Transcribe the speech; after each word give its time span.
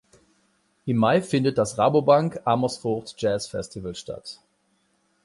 Im 0.87 0.97
Mai 0.97 1.21
findet 1.21 1.59
das 1.59 1.77
Rabobank 1.77 2.41
Amersfoort 2.43 3.13
Jazz 3.19 3.45
Festival 3.45 3.93
statt. 3.93 4.39